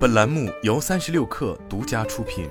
[0.00, 2.48] 本栏目由三十六氪独家出品。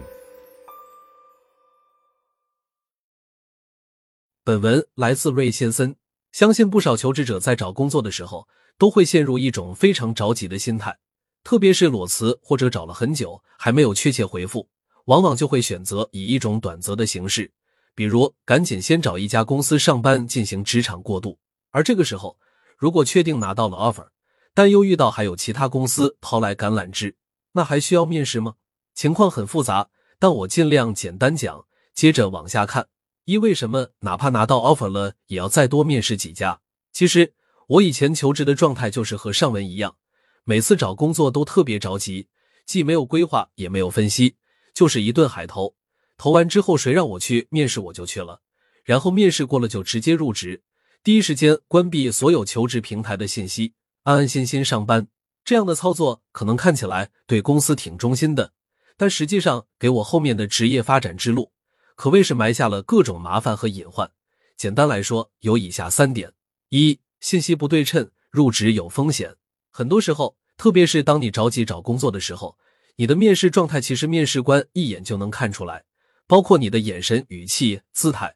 [4.43, 5.95] 本文来自瑞先森。
[6.31, 10.95] 相信不少求职者在找工作的时候，都会陷入一种非常着急的心态，
[11.43, 14.69] 特别是裸辞或者找了很久还没有确切回复，
[15.05, 17.51] 往往就会选择以一种短则的形式，
[17.95, 21.39] 比如赶紧先找一家公司上班进行职场过渡。
[21.71, 22.37] 而这个时候，
[22.77, 24.09] 如果确定拿到了 offer，
[24.53, 27.15] 但又遇到还有其他公司抛来橄榄枝。
[27.59, 28.55] 那还需要面试吗？
[28.93, 31.65] 情况很复杂，但我尽量简单讲。
[31.93, 32.87] 接着往下看，
[33.25, 36.61] 一为什么哪怕拿到 offer 了，也要再多面试几家？
[36.93, 37.33] 其实
[37.67, 39.97] 我以前求职的状态就是和上文一样，
[40.45, 42.29] 每次找工作都特别着急，
[42.65, 44.37] 既没有规划，也没有分析，
[44.73, 45.75] 就是一顿海投。
[46.17, 48.39] 投完之后，谁让我去面试我就去了，
[48.85, 50.63] 然后面试过了就直接入职，
[51.03, 55.09] 第一时间关闭所有求职平台的信息，安安心心上班。
[55.49, 58.53] 这样的操作可能看起来对公司挺忠心的，
[58.95, 61.51] 但实际上给我后面的职业发展之路
[61.95, 64.11] 可谓是埋下了各种麻烦和隐患。
[64.55, 66.33] 简单来说，有以下三点：
[66.69, 69.37] 一、信息不对称，入职有风险。
[69.71, 72.55] 很多时候，特别是当你着急找工作的时候，
[72.97, 75.83] 你的面试状态其实面试官一眼就能看出来，
[76.27, 78.35] 包括你的眼神、语气、姿态，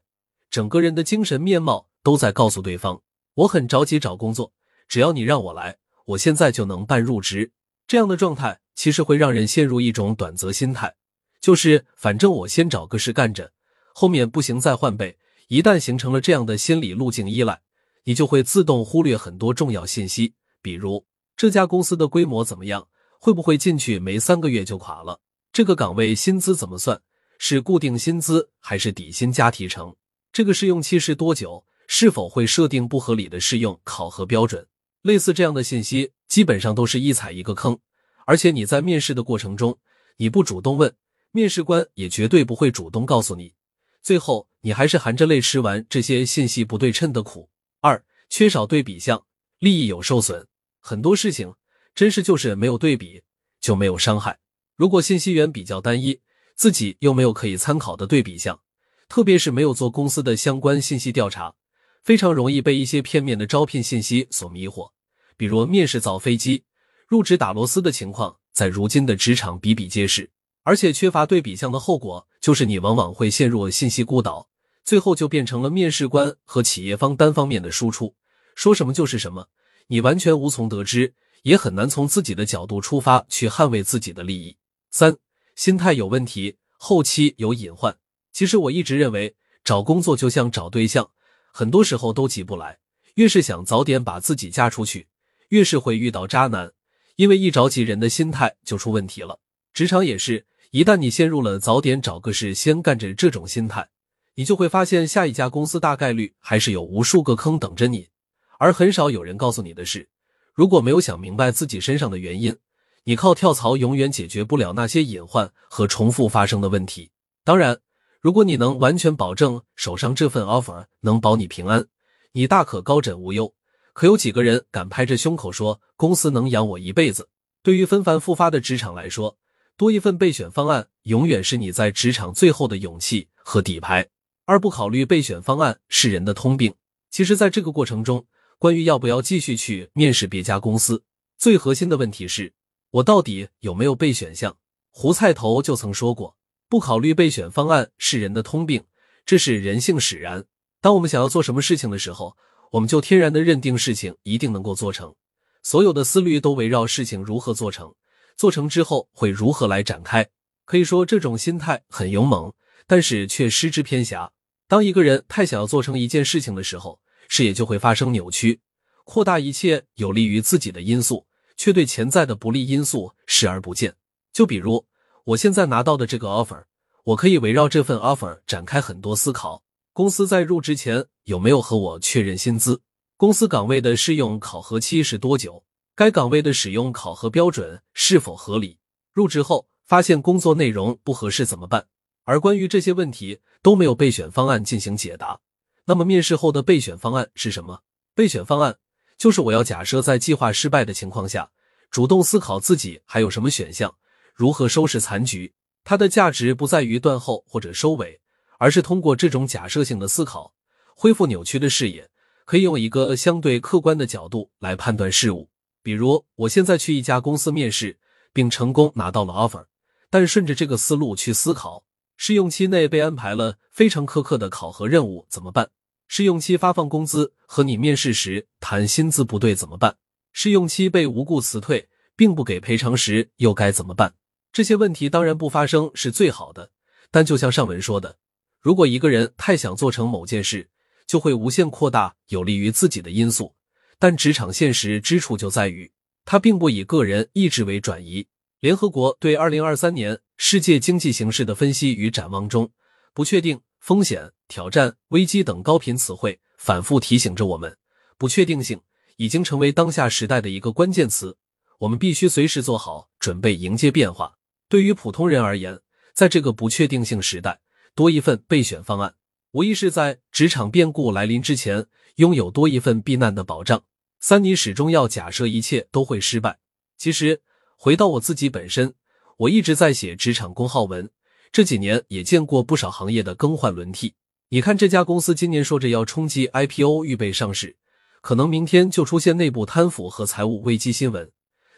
[0.50, 3.04] 整个人的精神面貌都在告诉对方：
[3.36, 4.52] 我很着急找工作，
[4.88, 5.78] 只要你让我来。
[6.06, 7.52] 我现在就能办入职，
[7.88, 10.96] 这样的状态其实会让人陷入一种短则心态，
[11.40, 13.52] 就是反正我先找个事干着，
[13.94, 15.18] 后面不行再换呗。
[15.48, 17.62] 一旦形成了这样的心理路径依赖，
[18.04, 21.06] 你就会自动忽略很多重要信息，比如
[21.38, 22.88] 这家公司的规模怎么样，
[23.20, 25.20] 会不会进去没三个月就垮了？
[25.52, 27.02] 这个岗位薪资怎么算？
[27.38, 29.96] 是固定薪资还是底薪加提成？
[30.32, 31.66] 这个试用期是多久？
[31.88, 34.66] 是否会设定不合理的试用考核标准？
[35.04, 37.78] 类似这样的信息，基本上都是一踩一个坑，
[38.26, 39.78] 而且你在面试的过程中，
[40.16, 40.96] 你不主动问，
[41.32, 43.54] 面试官也绝对不会主动告诉你，
[44.02, 47.50] 最后你还是含着泪吃完这些信息不对称的苦。
[47.82, 49.26] 二，缺少对比项，
[49.60, 50.48] 利益有受损。
[50.80, 51.54] 很多事情
[51.94, 53.22] 真是就是没有对比
[53.60, 54.40] 就没有伤害。
[54.78, 56.22] 如果信息源比较单一，
[56.56, 58.62] 自己又没有可以参考的对比项，
[59.10, 61.56] 特别是没有做公司的相关信息调查。
[62.04, 64.92] 非常容易被一些片面的招聘信息所迷惑，
[65.38, 66.66] 比如面试造飞机、
[67.08, 70.30] 入职打螺丝的情况，在如今的职场比比皆是。
[70.64, 74.50] 而且缺乏对比项的后果，就是你往往会陷入信息孤岛，
[74.84, 78.16] 最后就变成了面试官和企业方单方面的输出，
[78.54, 79.48] 说什么就是什么，
[79.88, 81.14] 你完全无从得知，
[81.44, 84.58] 也很难从自己的角度出发去捍卫自己的利益。
[84.92, 85.16] 三，
[85.56, 87.98] 心态有问题，后期有隐患。
[88.34, 91.10] 其实我一直认为，找工作就像找对象。
[91.56, 92.80] 很多时候都急不来，
[93.14, 95.06] 越是想早点把自己嫁出去，
[95.50, 96.72] 越是会遇到渣男，
[97.16, 99.40] 因为一着急，人的心态就出问题了。
[99.72, 103.88] 职场也是，一旦你陷入了早点找个事先干着这种心态，
[104.34, 108.10] 你就会发现下一家公司大概率还是有无数个坑等着你，
[108.58, 110.10] 而很少有人告诉你的是，
[110.56, 112.58] 如果没有想明白自己身上的原因，
[113.04, 117.12] 你靠跳槽永远解决不了那些隐患和重复发生的问题。
[117.44, 117.78] 当然。
[118.24, 121.86] 如果你能完全保证手上这份 offer 能保你平安，
[122.32, 123.54] 你大可高枕无忧。
[123.92, 127.28] 可有几个人敢拍着胸口说公司能养我一辈子？
[127.62, 129.38] 对于纷繁复发的职场来说，
[129.76, 134.08] 多一份备选方案永远是你在职场最后的勇气和底牌。
[134.46, 136.74] 而不考虑备选方案是人的通病。
[137.10, 138.26] 其实，在这个过程中，
[138.58, 141.04] 关于要不要继续去面试别家公司，
[141.38, 142.54] 最核心的问题是
[142.90, 144.56] 我到底有没有备选项？
[144.92, 146.38] 胡菜头就曾说过。
[146.74, 148.84] 不考虑备选方案是人的通病，
[149.28, 150.44] 这是人性使然。
[150.82, 152.36] 当我们想要做什么事情的时候，
[152.72, 155.14] 我们就天然的认定事情一定能够做成，
[155.62, 157.94] 所有的思虑都围绕事情如何做成，
[158.36, 160.28] 做成之后会如何来展开。
[160.66, 162.52] 可以说这种心态很勇猛，
[162.88, 164.32] 但是却失之偏狭。
[164.68, 168.60] 当一个人太想要做成一件事情的时候，视野就会发生扭曲，
[169.04, 173.94] 扩大一切有利于自己的因素，却对潜在的不利因素视而不见。
[174.34, 174.84] 就比如。
[175.26, 176.66] 我现在拿到的这个 offer，
[177.06, 179.64] 我可以围绕这份 offer 展开很多思考。
[179.94, 182.82] 公司在入职前有没有和我确认薪资？
[183.16, 185.64] 公司岗位的试用考核期是多久？
[185.96, 188.80] 该岗位的使用考核标准是否合理？
[189.14, 191.86] 入职后发现工作内容不合适怎么办？
[192.26, 195.40] 而关于这些问题都没有备选方案进行解答。
[195.86, 197.80] 那么面试后的备选方案是什么？
[198.14, 198.76] 备选方案
[199.18, 201.50] 就是我要假设在计划失败的情况下，
[201.90, 203.96] 主动思考自己还有什么选项。
[204.34, 205.54] 如何收拾残局？
[205.84, 208.20] 它的价值不在于断后或者收尾，
[208.58, 210.54] 而是通过这种假设性的思考，
[210.96, 212.10] 恢复扭曲的视野，
[212.46, 215.50] 可以用一个相对客观的角度来判断事物。
[215.82, 218.00] 比如，我现在去一家公司面试，
[218.32, 219.66] 并成功拿到了 offer。
[220.10, 221.84] 但顺着这个思路去思考，
[222.16, 225.70] 试用期内被安排了非常苛刻的考核任务怎么办？
[226.08, 229.98] 试用期发放工资和你面试时谈薪资不对怎么办？
[230.32, 234.14] 试用期被无故辞退并不给赔偿时又该怎么办？
[234.54, 236.70] 这些问题当然不发生是最好的，
[237.10, 238.18] 但就像上文说的，
[238.62, 240.70] 如果一个人太想做成某件事，
[241.08, 243.56] 就会无限扩大有利于自己的因素。
[243.98, 245.92] 但职场现实之处就在于，
[246.24, 248.28] 它并不以个人意志为转移。
[248.60, 252.70] 联合国对二零二三年世界经济形势的分析与展望中，
[253.12, 257.76] 不确定、风险、挑战、危机等高频词汇反复提醒着我们，
[258.20, 258.80] 不确定性
[259.18, 261.36] 已经成为当下时代的一个关键词。
[261.80, 264.36] 我们必须随时做好准备，迎接变化。
[264.74, 265.82] 对于普通人而言，
[266.16, 267.60] 在这个不确定性时代，
[267.94, 269.14] 多一份备选方案，
[269.52, 271.86] 无疑是在职场变故来临之前
[272.16, 273.84] 拥有多一份避难的保障。
[274.20, 276.58] 三，你始终要假设一切都会失败。
[276.98, 277.44] 其实，
[277.78, 278.96] 回到我自己本身，
[279.38, 281.08] 我一直在写职场公号文，
[281.52, 284.16] 这几年也见过不少行业的更换轮替。
[284.50, 287.78] 你看，这家公司今年说着要冲击 IPO，预备上市，
[288.22, 291.32] 可能明天就出现内部贪腐和财务危机新闻。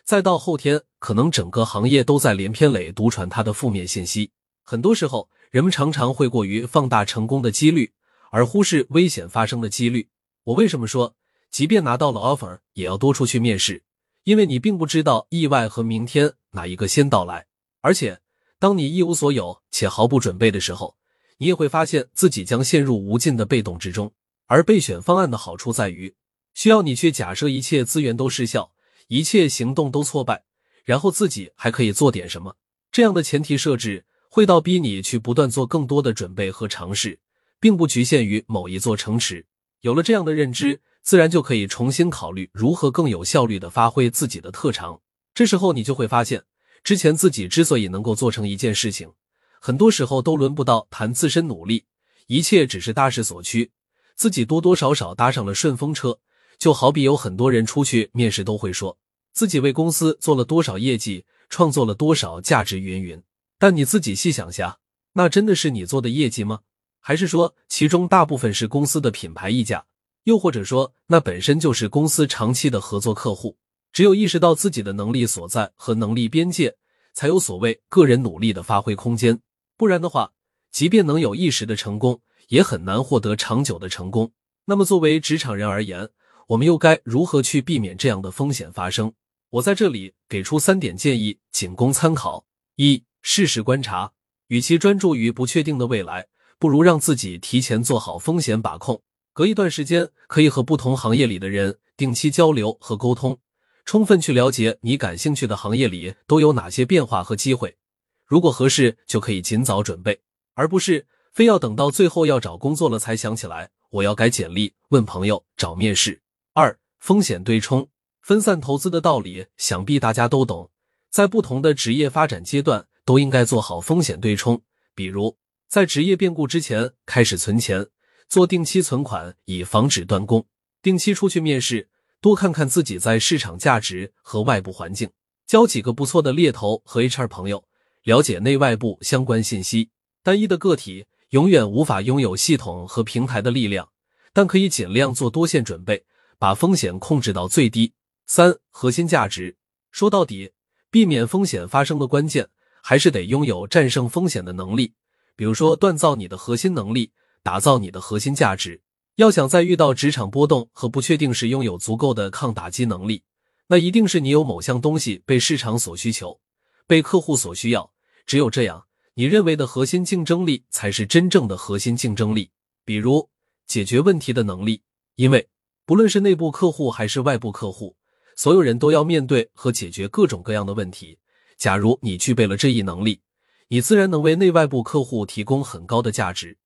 [0.06, 4.32] 再到后天，可能整个行业都在连篇累牍传他的负面信息。
[4.64, 7.94] 很多时候，人们常常会过于放大成功的几率，
[8.32, 10.10] 而忽视危险发生的几率。
[10.46, 11.14] 我为什么说，
[11.52, 13.84] 即便拿到了 offer，也要多出去面试？
[14.24, 17.46] 因为你并不知道意外和明天哪一个先到来。
[17.82, 18.20] 而且，
[18.58, 20.96] 当你一无所有且毫不准备的时候，
[21.38, 24.12] 你也会发现自己将陷入无尽的被动之中。
[24.48, 26.16] 而备选方案的好处在于，
[26.56, 28.72] 需要你去假设一切资源都失效。
[29.08, 30.46] 一切行动都挫败，
[30.86, 32.56] 然后自己还可以做点什么？
[32.92, 37.20] 这样的前提设置会倒逼你去不断做更多的准备和尝试，
[37.60, 39.46] 并不局限于某一座城池。
[39.82, 45.02] 有了这样的认知，自然就可以重新考虑如何更有效率的发挥自己的特长。
[45.34, 46.44] 这时候你就会发现，
[46.84, 49.12] 之前自己之所以能够做成一件事情，
[49.60, 51.86] 很多时候都轮不到谈自身努力，
[52.28, 53.72] 一切只是大势所趋，
[54.16, 56.20] 自己多多少少搭上了顺风车。
[56.58, 58.98] 就好比有很多人出去面试都会说
[59.36, 63.22] 自己为公司做了多少业绩，创作了多少价值，云云。
[63.60, 64.80] 但你自己细想下，
[65.12, 66.62] 那真的是你做的业绩吗？
[67.02, 69.86] 还是说其中大部分是公司的品牌溢价？
[70.24, 73.58] 又或者说那本身就是公司长期的合作客户？
[73.92, 76.78] 只有意识到自己的能力所在和能力边界，
[77.14, 79.42] 才有所谓个人努力的发挥空间。
[79.76, 80.32] 不然的话，
[80.72, 84.32] 即便能有一时的成功，也很难获得长久的成功。
[84.64, 86.10] 那么作为职场人而言，
[86.48, 89.14] 我们又该如何去避免这样的风险发生？
[89.56, 94.12] 我在这里给出三点建议，仅供参考：一、适时观察，
[94.48, 96.28] 与其专注于不确定的未来，
[96.60, 99.02] 不如让自己提前做好风险把控。
[99.32, 103.40] 隔一段时间，可以和不同行业里的人定期交流和沟通，
[103.86, 107.78] 充分去了解你感兴趣的行业里都有哪些变化和机会。
[108.26, 110.20] 如果合适，就可以尽早准备，
[110.56, 116.22] 而不是非要等到最后要找工作了才想起来我要改简历、问朋友、找面试。
[116.52, 117.88] 二、风险对冲、
[118.26, 120.72] 分散投资的道理，想必大家都懂。
[121.12, 124.64] 在不同的职业发展阶段，都应该做好风险对冲。
[124.96, 125.38] 比如，
[125.68, 127.86] 在职业变故之前开始存钱，
[128.28, 130.42] 做定期存款，以防止断供；
[130.82, 131.88] 定期出去面试，
[132.20, 135.12] 多看看自己在市场价值和外部环境，
[135.46, 137.64] 交几个不错的猎头和 HR 朋友，
[138.06, 139.92] 了解内外部相关信息。
[140.24, 143.90] 单一的个体永远无法拥有系统和平台的力量，
[144.34, 146.06] 但可以尽量做多线准备。
[146.38, 147.94] 把风险控制到最低。
[148.28, 149.56] 三、核心价值。
[149.92, 150.52] 说到底，
[150.90, 152.50] 避免风险发生的关键，
[152.82, 154.94] 还是得拥有战胜风险的能力。
[155.36, 157.12] 比如说，锻造你的核心能力，
[157.44, 158.82] 打造你的核心价值。
[159.16, 163.24] 要想在遇到职场波动和不确定时拥有足够的抗打击能力，
[163.68, 166.40] 那一定是你有某项东西被市场所需求，
[166.88, 167.94] 被客户所需要。
[168.26, 172.52] 只有这样，你认为的核心竞争力才是真正的核心竞争力。
[172.84, 173.30] 比如，
[173.68, 174.82] 解决问题的能力，
[175.16, 175.48] 因为。
[175.88, 177.96] 不论是内部客户还是外部客户，
[178.36, 181.18] 所有人都要面对和解决各种各样的问题。
[181.58, 183.22] 假如你具备了这一能力，
[183.70, 186.58] 你自然能为内外部客户提供很高的价值。